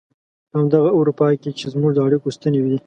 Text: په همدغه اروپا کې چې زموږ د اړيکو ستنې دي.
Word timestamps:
په 0.49 0.55
همدغه 0.59 0.89
اروپا 0.97 1.27
کې 1.41 1.51
چې 1.59 1.65
زموږ 1.73 1.91
د 1.93 1.99
اړيکو 2.05 2.27
ستنې 2.35 2.61
دي. 2.65 2.77